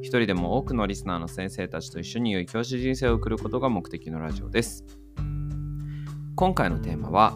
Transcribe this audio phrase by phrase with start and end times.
[0.00, 4.84] 一人でも多くのリスナーの先生たちと一緒に良い教師人生を送ることが目的のラジオです。
[6.36, 7.34] 今回のテーマは、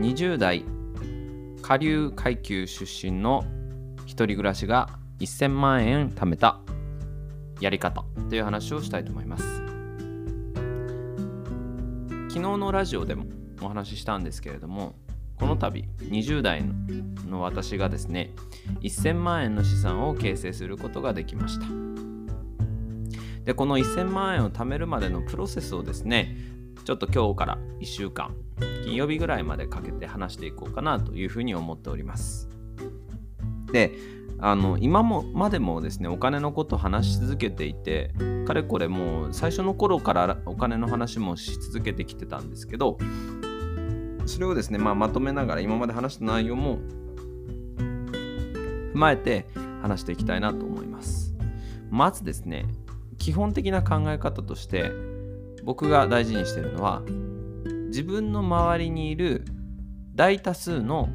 [0.00, 0.64] 20代
[1.62, 3.44] 下流階級出身の
[4.06, 6.60] 一人暮らしが1000万円貯めた
[7.60, 9.44] やり方という話をしたいと思います
[12.28, 13.24] 昨日のラジオでも
[13.60, 14.94] お話ししたんですけれども
[15.38, 16.64] この度20代
[17.28, 18.34] の私がですね
[18.82, 21.66] 1000万円の資産を形成することができました。
[23.44, 26.36] でこの1000万円を貯めるまでのプロセスをですね
[26.84, 28.34] ちょっと今日から1週間
[28.84, 32.48] 金曜日ぐらいまでかけて話していこうかなというふうに思っております。
[33.72, 33.92] で
[34.40, 38.12] あの今もまでもですねお金のこと話し続けていて
[38.46, 42.98] かれこれもう最初の頃からお金の話もし続けてきてたんですけど
[44.28, 46.78] それをですね、まあ、まとめながら今まで話した内容も
[47.78, 49.46] 踏まえて
[49.82, 51.34] 話していきたいなと思います
[51.90, 52.66] まずですね
[53.18, 54.92] 基本的な考え方として
[55.64, 57.02] 僕が大事にしてるのは
[57.88, 59.44] 自分の周りにいる
[60.14, 61.08] 大多数の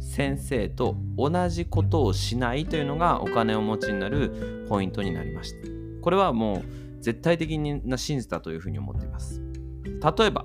[0.00, 5.68] 先生と同じことをしないというのがお金をお持ちになるポイントになりました。
[6.02, 6.62] これはも
[7.00, 9.42] う絶対的な真実だというふうに思っています。
[9.84, 10.44] 例えば、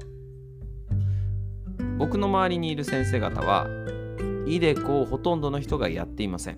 [2.00, 3.68] 僕の周りにいる先生方は、
[4.48, 6.56] イデコをほとんどの人がやっていません。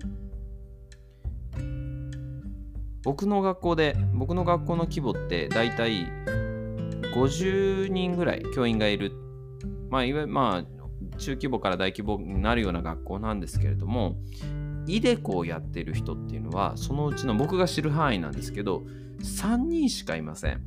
[3.02, 6.06] 僕の学校で、僕の学校の規模って大体
[7.12, 9.10] 50人ぐらい教員がいる。
[9.90, 14.14] まあ、いわゆるまあ、中規模から大規模になるような学校なんですけれども、
[14.86, 18.84] イデコをやってる人っていうのは、そのうちの僕が知る範囲なんですけど、
[19.18, 20.62] 3人しかいません。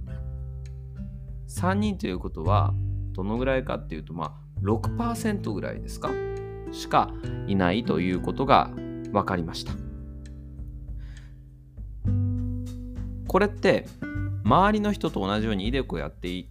[1.47, 2.73] 3人ということは、
[3.13, 6.11] どのぐらいかっていうと、まあ、6%ぐらいですか？
[6.71, 7.11] しか
[7.47, 8.71] いないということが
[9.11, 9.73] 分かりました。
[13.27, 13.85] これって、
[14.43, 16.47] 周りの人と同じようにイデコやってい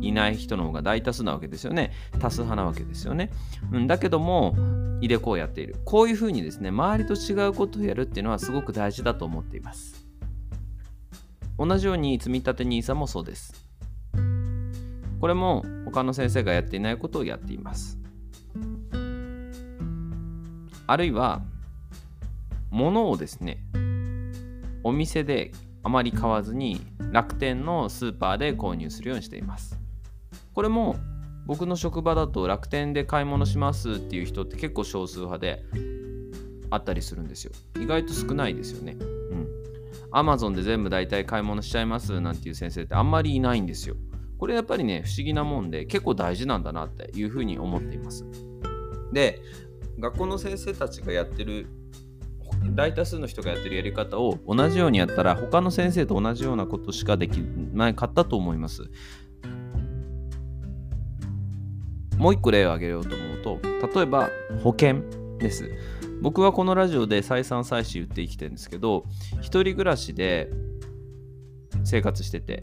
[0.00, 1.92] いない人の方が大多数なわけですよね。
[2.18, 3.30] 多数派なわけですよね。
[3.72, 4.54] うん、だけども、
[5.00, 5.76] 入れ子をやっている。
[5.84, 10.04] こういうふうにですね、周りと違うことをやるっていうのはすごく大事だと思っています。
[11.58, 13.61] 同じように積立 NISA もそうです。
[15.22, 17.96] これも他の先生がやっていないことをやっています。
[20.88, 21.42] あるいは、
[22.72, 23.58] 物をですね、
[24.82, 25.52] お店で
[25.84, 26.80] あまり買わずに
[27.12, 29.78] 楽天のスーパーで購入するようにしています。
[30.54, 30.96] これも
[31.46, 35.64] 僕の職場だと楽天で買い物しますっていう人って結構少数派で
[36.70, 37.52] あったりするんですよ。
[37.80, 38.96] 意外と少ないですよね。
[38.98, 39.48] うん。
[40.10, 43.94] アマゾンで全部大体買い物しちゃいますなんていう先生ってあんまりいないんですよ。
[44.42, 48.26] これやっぱりね、不思議なもんで結構大事なんだなっていうふうに思っています。
[49.12, 49.40] で、
[50.00, 51.68] 学校の先生たちがやってる
[52.74, 58.82] 大多数の人がやってるやり方を同じようにやったら他の先生と同じようなことしかできなかったと思います。
[62.18, 63.60] もう一個例を挙げようと思うと、
[63.94, 64.28] 例えば
[64.64, 65.04] 保険
[65.38, 65.70] です。
[66.20, 69.04] 僕はこのラジオで再三再四言って生きてるんですけど、
[69.40, 70.50] 一人暮らしで
[71.84, 72.60] 生活してて、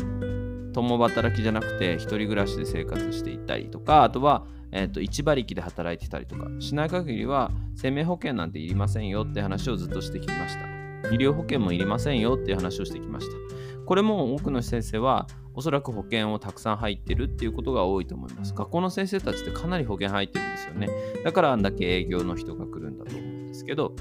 [0.82, 10.68] 共働きじゃなくて一人暮らしで生活していたりとか、あとは、えーと、一馬力で働いてたりとかしない限りは生命保険なんていりませんよって話をずっとしてきました。
[11.12, 13.86] 医療保険もいりませんよっていう話をしてきました。
[13.86, 18.54] これも多くの先生はおそらく保険をたくさん入ってるっていうことが多いと思います。
[18.54, 20.90] 学校の先生たちってかなり保険入ってるんですよね。
[21.24, 23.96] だからあんだけ営業の人が来るんだと思うんですけど、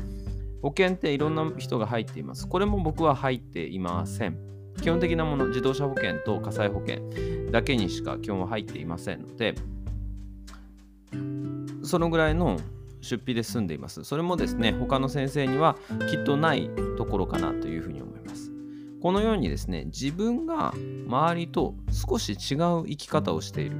[0.60, 2.48] 保険っていろんな人が入っています。
[2.48, 4.38] これも僕は入っていません。
[4.80, 7.00] 基本的なもの、自動車保険と火災保険
[7.50, 9.54] だけにしか基本は入っていませんので、
[11.82, 12.58] そのぐらいの
[13.00, 14.04] 出費で済んでいます。
[14.04, 15.76] それもですね、他の先生には
[16.10, 18.52] きっとないところかなというふうに思います。
[19.00, 20.74] このようにですね、自分が
[21.06, 23.76] 周りと少し違う生き方をしている。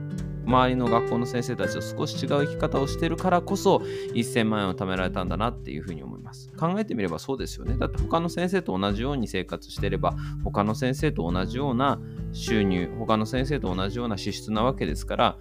[0.48, 3.76] 周りの学校の先生たちと少し違う生き方をしてるからこそ
[4.14, 6.50] 1000万円を貯められたんだなっていうふうに思います。
[6.58, 7.76] 考えてみればそうですよね。
[7.76, 12.00] だって他の先生と同じように生活してれば他の先生と同じような
[12.32, 15.38] 収入、他の先生と同じような支出なわけですから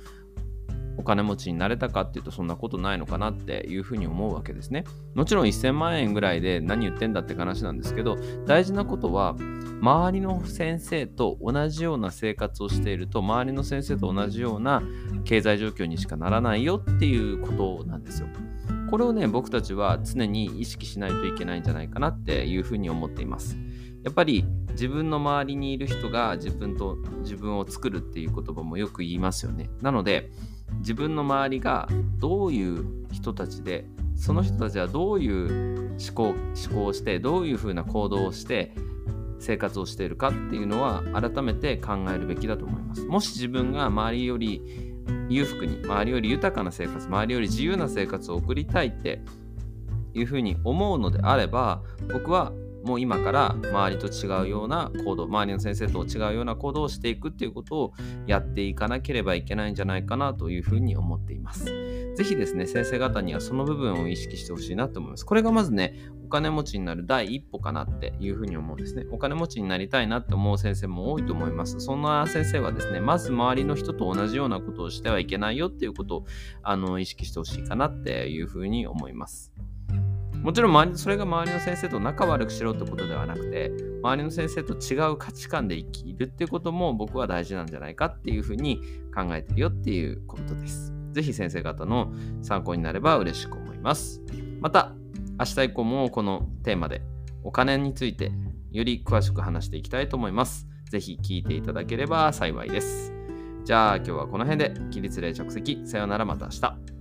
[0.98, 4.84] お金持ちになれたかっていうとそんなことないのかなっていうふうに思うわけですね。
[5.14, 9.36] もちろん1000万円ぐらいで何言ってんだって話なんですけど大事なことは
[9.80, 14.82] 周りの先生と同じような生活をしていると周りの先生と同じような
[15.24, 18.28] 経済状況にしかならないよっていうことなんですよ。
[18.90, 23.58] これをね僕たちは常に意識しないといけないんじゃないかなっていうふうに思っています。
[24.04, 29.70] やっぱり自分の周りにいる人が自分と自分を作るっていう言葉もよく言いますよね。
[29.82, 30.32] なので
[30.80, 31.88] 自分の周りが
[32.18, 33.86] どういう人たちで
[34.16, 36.36] その人たちはどういう思考思
[36.74, 38.74] 考をしてどういうふうな行動をして
[39.40, 43.06] 生活をしているかっていうのは改めて考えるべきだと思います。
[43.06, 44.62] もし自分が周りより
[45.30, 49.22] 裕福に周りより豊かな生活周りより自由な生活を送りたいって
[50.14, 52.52] いうふうに思うのであれば僕は
[52.88, 57.94] もう今から周りと違うような行動周りの先生と違うような行動をしていくっていうことを
[58.28, 61.66] やっていかなければいけないんじゃないかなというふうに思っています。
[61.66, 65.26] ぜひですね、先生方にはその部分を意識してほしいなと思います。
[65.26, 69.06] これがまずね、お金持ちになる第一歩かなっていうふうに思うんですね。
[69.12, 71.80] お金持ちになりたいなって思う先生も多いと思います。
[71.82, 76.26] そんな先生はですね、まず周りの人と同じようなことをしてはいけないよっていうことを
[76.64, 79.54] あの意識してほしいかなっていうふうに思います。
[80.44, 83.72] もちろん周りそれが周りの先生と仲悪くしろってことではなくて
[84.04, 88.82] 周りの先生と違う価値観で生きるっていうことも僕は大事なんじゃないかっていうふうに
[89.14, 90.94] 考えてるよっていうことです。
[91.12, 92.14] ぜひ先生方の
[92.44, 94.22] 参考になれば嬉しく思います。
[94.62, 94.94] また
[95.40, 97.02] 明日以降もこのテーマで
[97.44, 98.32] お金について
[98.72, 100.68] より詳しく話していきたいと思います。
[100.90, 103.14] ぜひ聞いていただければ幸いです。
[103.66, 106.97] じゃあ今日はこの辺で起立例着席さようならまた明日。